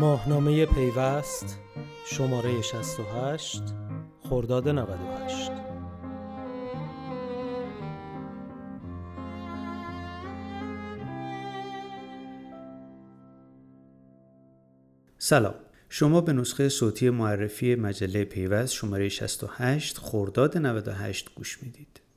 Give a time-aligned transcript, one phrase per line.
[0.00, 1.58] ماهنامه پیوست
[2.06, 3.62] شماره 68
[4.20, 5.50] خرداد 98
[15.18, 15.54] سلام
[15.88, 22.09] شما به نسخه صوتی معرفی مجله پیوست شماره 68 خرداد 98 گوش می‌دید.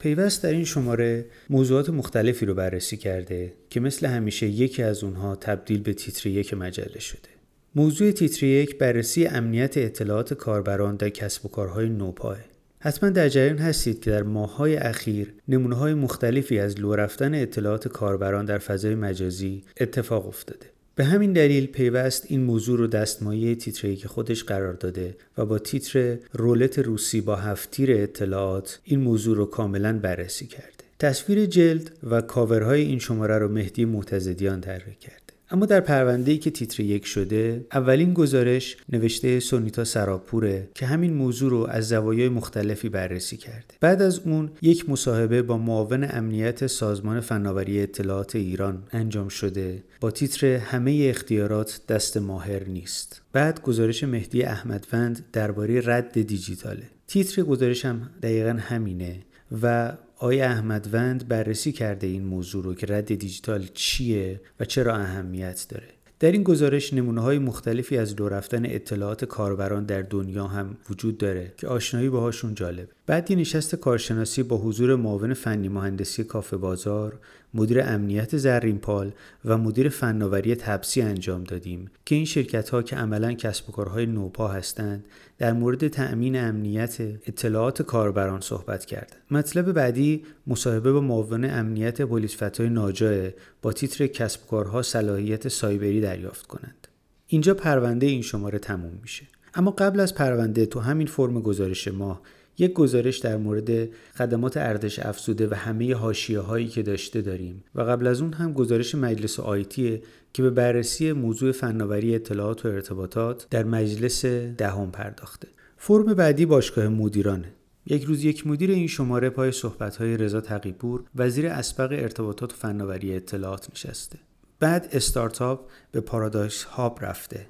[0.00, 5.36] پیوست در این شماره موضوعات مختلفی رو بررسی کرده که مثل همیشه یکی از اونها
[5.36, 7.28] تبدیل به تیتر یک مجله شده.
[7.74, 12.36] موضوع تیتر یک بررسی امنیت اطلاعات کاربران در کسب و کارهای نوپاه.
[12.78, 17.88] حتما در جریان هستید که در ماههای اخیر نمونه های مختلفی از لو رفتن اطلاعات
[17.88, 20.66] کاربران در فضای مجازی اتفاق افتاده.
[20.94, 25.58] به همین دلیل پیوست این موضوع رو دستمایه تیتری که خودش قرار داده و با
[25.58, 30.84] تیتر رولت روسی با هفتیر اطلاعات این موضوع رو کاملا بررسی کرده.
[30.98, 35.29] تصویر جلد و کاورهای این شماره رو مهدی معتزدیان طراحی کرد.
[35.50, 41.14] اما در پرونده ای که تیتر یک شده اولین گزارش نوشته سونیتا سراپوره که همین
[41.14, 43.74] موضوع رو از زوایای مختلفی بررسی کرده.
[43.80, 49.82] بعد از اون یک مصاحبه با معاون امنیت سازمان فناوری اطلاعات ایران انجام شده.
[50.00, 53.22] با تیتر همه اختیارات دست ماهر نیست.
[53.32, 56.86] بعد گزارش مهدی احمدوند درباره رد دیجیتاله.
[57.06, 59.16] تیتر گزارش هم دقیقا همینه
[59.62, 59.92] و
[60.22, 65.88] آقای احمدوند بررسی کرده این موضوع رو که رد دیجیتال چیه و چرا اهمیت داره
[66.20, 71.18] در این گزارش نمونه های مختلفی از دور رفتن اطلاعات کاربران در دنیا هم وجود
[71.18, 72.88] داره که آشنایی باهاشون جالب.
[73.06, 77.18] بعد یه نشست کارشناسی با حضور معاون فنی مهندسی کافه بازار،
[77.54, 79.12] مدیر امنیت زرینپال
[79.44, 84.06] و مدیر فناوری تبسی انجام دادیم که این شرکت ها که عملا کسب و کارهای
[84.06, 85.04] نوپا هستند
[85.38, 89.16] در مورد تأمین امنیت اطلاعات کاربران صحبت کرد.
[89.30, 93.28] مطلب بعدی مصاحبه با معاون امنیت پلیس فتای ناجاه
[93.62, 96.88] با تیتر کسب کارها صلاحیت سایبری دریافت کنند.
[97.26, 99.26] اینجا پرونده این شماره تموم میشه.
[99.54, 102.22] اما قبل از پرونده تو همین فرم گزارش ما
[102.58, 107.64] یک گزارش در مورد خدمات ارزش افزوده و همه حاشیه هایی که داشته داریم.
[107.74, 110.02] و قبل از اون هم گزارش مجلس آیتیه
[110.32, 115.48] که به بررسی موضوع فناوری اطلاعات و ارتباطات در مجلس دهم پرداخته.
[115.76, 117.52] فرم بعدی باشگاه مدیرانه.
[117.86, 119.52] یک روز یک مدیر این شماره پای
[119.98, 124.18] های رضا تقیپور وزیر اسبق ارتباطات و فناوری اطلاعات نشسته.
[124.60, 127.46] بعد استارتاپ به پارادایس هاب رفته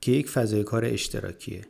[0.00, 1.60] که یک فضای کار اشتراکیه.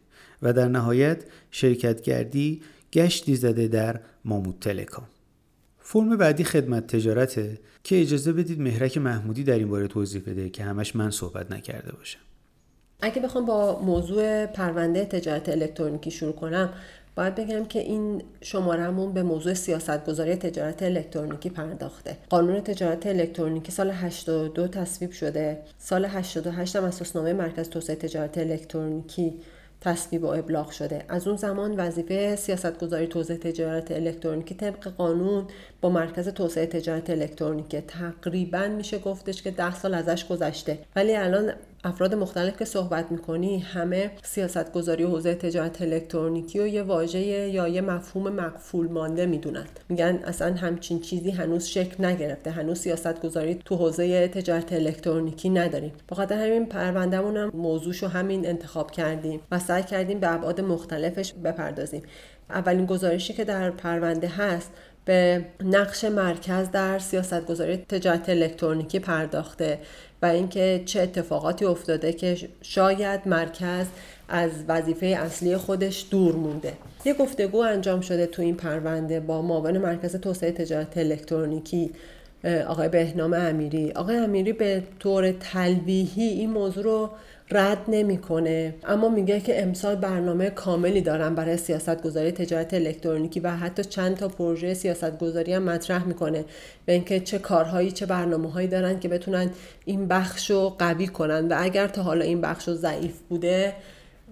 [0.43, 2.62] و در نهایت شرکتگردی
[2.93, 5.06] گشتی زده در مامود تلکام.
[5.78, 10.62] فرم بعدی خدمت تجارته که اجازه بدید مهرک محمودی در این باره توضیح بده که
[10.62, 12.21] همش من صحبت نکرده باشم.
[13.03, 16.72] اگه بخوام با موضوع پرونده تجارت الکترونیکی شروع کنم
[17.15, 22.17] باید بگم که این شمارهمون به موضوع سیاستگذاری تجارت الکترونیکی پرداخته.
[22.28, 25.62] قانون تجارت الکترونیکی سال 82 تصویب شده.
[25.78, 29.41] سال 88 هم اساسنامه مرکز توسعه تجارت الکترونیکی
[29.80, 31.04] تصویب و ابلاغ شده.
[31.08, 35.46] از اون زمان وظیفه سیاستگذاری توسعه تجارت الکترونیکی طبق قانون
[35.80, 40.78] با مرکز توسعه تجارت الکترونیکی تقریبا میشه گفتش که ده سال ازش گذشته.
[40.96, 41.52] ولی الان
[41.84, 47.68] افراد مختلف که صحبت می‌کنی همه سیاست گذاری حوزه تجارت الکترونیکی و یه واژه یا
[47.68, 49.64] یه مفهوم مقفول مانده می‌دونن.
[49.88, 52.50] میگن اصلا همچین چیزی هنوز شکل نگرفته.
[52.50, 55.92] هنوز سیاست گذاری تو حوزه تجارت الکترونیکی نداریم.
[56.10, 62.02] بخاطر همین پروندهمون هم موضوعشو همین انتخاب کردیم و سعی کردیم به ابعاد مختلفش بپردازیم.
[62.50, 64.72] اولین گزارشی که در پرونده هست
[65.05, 69.78] به نقش مرکز در سیاست گذاری تجارت الکترونیکی پرداخته
[70.22, 73.87] و اینکه چه اتفاقاتی افتاده که شاید مرکز
[74.28, 76.72] از وظیفه اصلی خودش دور مونده.
[77.05, 81.91] یه گفتگو انجام شده تو این پرونده با معاون مرکز توسعه تجارت الکترونیکی
[82.66, 83.93] آقای بهنام امیری.
[83.93, 87.10] آقای امیری به طور تلویحی این موضوع رو
[87.53, 88.75] رد نمی‌کنه.
[88.84, 94.16] اما میگه که امسال برنامه کاملی دارن برای سیاست گذاری تجارت الکترونیکی و حتی چند
[94.16, 96.44] تا پروژه سیاست گذاری هم مطرح می‌کنه.
[96.87, 99.51] به اینکه چه کارهایی چه برنامه هایی دارن که بتونن
[99.84, 101.48] این بخش رو قوی کنن.
[101.48, 103.72] و اگر تا حالا این بخش رو ضعیف بوده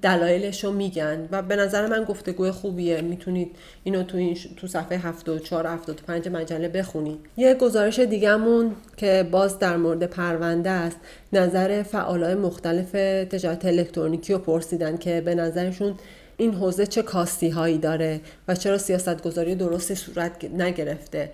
[0.03, 3.01] دلایلش رو میگن و به نظر من گفتگو خوبیه.
[3.01, 7.19] می‌تونید اینو تو, این تو صفحه 74 75 مجله بخونید.
[7.37, 10.97] یه گزارش دیگهمون که باز در مورد پرونده است.
[11.33, 12.91] نظر فعالای مختلف
[13.31, 15.95] تجارت الکترونیکی رو پرسیدن که به نظرشون
[16.37, 21.31] این حوزه چه کاستی هایی داره و چرا سیاست گذاری درستی صورت نگرفته.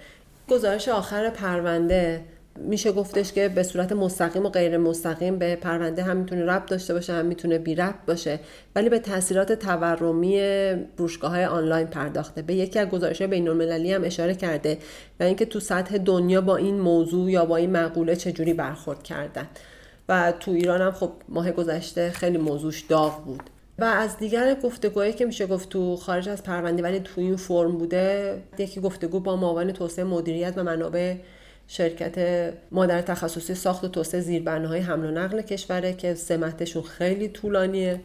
[0.49, 2.21] گزارش آخر پرونده
[2.59, 6.95] میشه گفتش که به صورت مستقیم و غیر مستقیم به پرونده هم می‌تونه ربط داشته
[6.95, 8.41] باشه هم می‌تونه بی ربط باشه.
[8.77, 10.41] ولی به تاثیرات تورمی
[10.97, 12.43] فروشگاه های آنلاین پرداخته.
[12.43, 14.79] به یکی از گزارش بین المللی هم اشاره کرده
[15.21, 19.49] و اینکه تو سطح دنیا با این موضوع یا با این مقوله چجوری برخورد کردن.
[20.09, 23.51] و تو ایران هم خب ماه گذشته خیلی موضوعش داغ بود.
[23.79, 27.79] و از دیگر گفتگوهایی که میشه گفت تو خارج از پرونده ولی تو این فرم
[27.79, 31.15] بوده یکی گفتگو با معاون توسعه مدیریت و منابع
[31.67, 32.19] شرکت
[32.71, 38.01] مادر تخصصی ساخت و توسعه های حمل و نقل کشوره که سمتشون خیلی طولانیه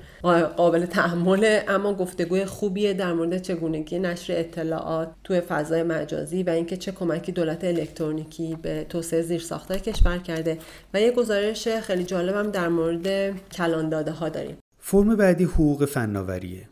[0.57, 6.77] قابل تحمله اما گفتگوی خوبیه در مورد چگونگی نشر اطلاعات توی فضای مجازی و اینکه
[6.77, 10.57] چه کمکی دولت الکترونیکی به توسعه زیرساختهای کشور کرده
[10.94, 14.57] و یه گزارش خیلی جالبم در مورد کلان داده ها داریم.
[14.79, 16.67] فرم بعدی حقوق فناوریه.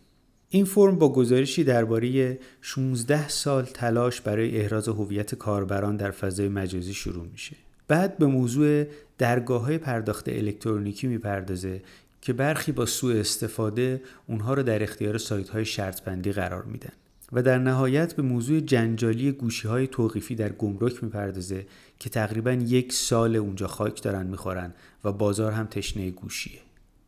[0.50, 6.94] این فرم با گزارشی درباره 16 سال تلاش برای احراز هویت کاربران در فضای مجازی
[6.94, 7.56] شروع میشه.
[7.88, 8.86] بعد به موضوع
[9.18, 11.82] درگاه های پرداخت الکترونیکی می‌پردازه
[12.22, 16.94] که برخی با سوء استفاده اونها رو در اختیار سایت های شرط بندی قرار میدن.
[17.32, 21.66] و در نهایت به موضوع جنجالی گوشی های توقیفی در گمرک می‌پردازه
[22.00, 24.74] که تقریبا یک سال اونجا خاک دارن می‌خورن
[25.04, 26.60] و بازار هم تشنه گوشیه.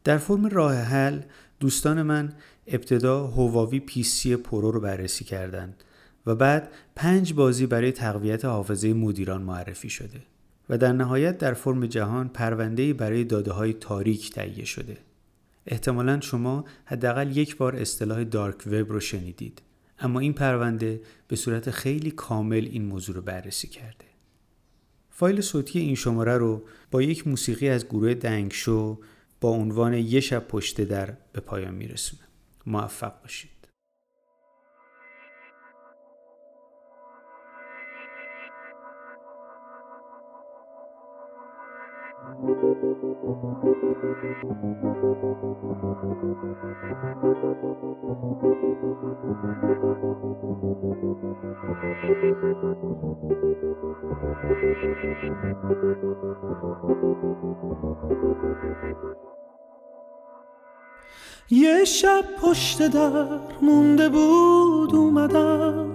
[0.04, 1.20] در فرم راه حل
[1.60, 2.34] دوستان من
[2.68, 5.84] ابتدا هواوی P سی Pro رو بررسی کردند
[6.26, 10.22] و بعد پنج بازی برای تقویت حافظه مدیران معرفی شده
[10.70, 14.98] و در نهایت در فرم جهان پرونده برای داده های تاریک تهیه شده.
[15.68, 19.62] احتمالا شما حداقل یک بار اصطلاح dark web رو شنیدید
[20.00, 24.06] اما این پرونده به صورت خیلی کامل این موضوع رو بررسی کرده.
[25.10, 29.00] فایل صوتی این شماره رو با یک موسیقی از گروه دنگشو
[29.42, 32.22] با عنوان یه شب پشت در به پایان میرسونه.
[32.66, 33.59] موفق باشید.
[45.70, 45.76] یه
[61.86, 63.26] شب پشت در
[63.62, 65.86] مونده بود اومدم.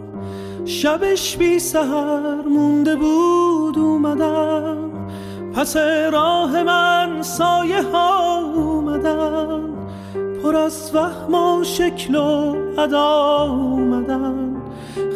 [0.65, 4.91] شبش بی سهر مونده بود اومدم.
[5.55, 5.77] پس
[6.13, 9.64] راه من سایه ها اومدن
[10.45, 14.63] پر از وهم و شکل و ادا اومدن.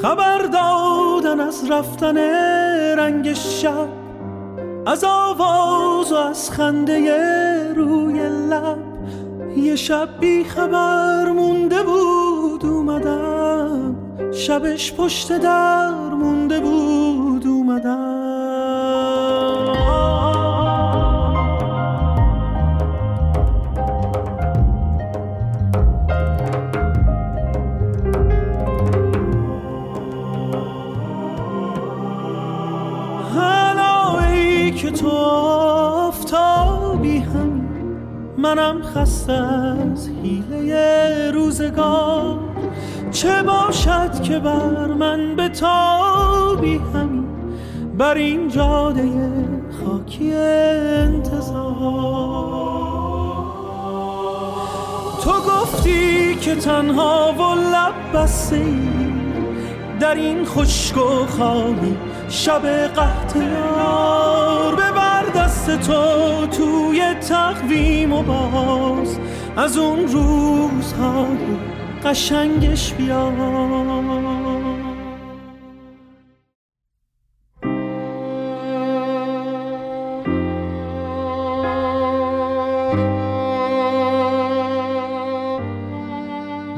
[0.03, 2.17] خبر دادن از رفتن
[2.99, 3.89] رنگ شب
[4.87, 8.79] از آواز و از خنده روی لب.
[9.57, 13.97] یه شب بی خبر مونده بود اومدم
[14.33, 18.08] شبش پشت در مونده بود اومدم.
[36.99, 37.69] آفتابی هم
[38.39, 42.39] منم خسته از حیله روزگار.
[43.11, 47.25] چه باشد که بر من به تابی همین
[47.99, 49.09] بر این جاده
[49.85, 51.69] خاکی انتظار؟
[55.25, 58.65] تو گفتی که تنها و لب بسته
[60.01, 61.97] در این خشک و خالی
[62.29, 62.63] شب
[62.95, 63.37] قهط
[65.77, 69.19] تو توی تقویم و باز
[69.57, 71.39] از اون روزهای
[72.05, 73.33] قشنگش بیار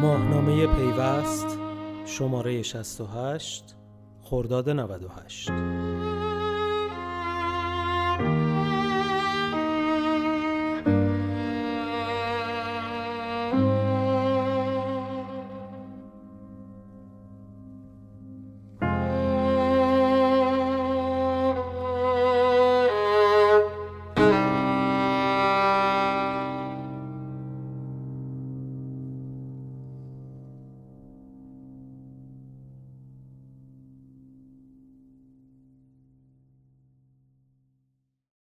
[0.01, 1.59] ماهنامه پیوست
[2.07, 3.77] شماره 68
[4.23, 5.51] خرداد 98